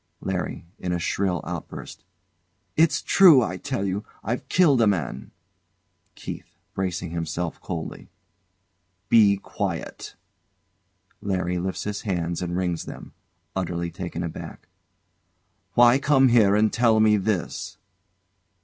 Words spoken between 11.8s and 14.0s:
his hands and wrings them. [Utterly